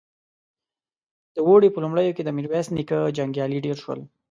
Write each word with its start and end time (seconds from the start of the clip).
د 1.35 1.37
اوړي 1.47 1.69
په 1.71 1.79
لومړيو 1.83 2.15
کې 2.15 2.23
د 2.25 2.29
ميرويس 2.37 2.67
نيکه 2.75 2.97
جنګيالي 3.17 3.59
ډېر 3.65 3.77
شول. 3.83 3.99